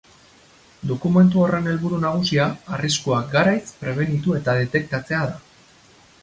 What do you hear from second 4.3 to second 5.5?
eta detektatzea da.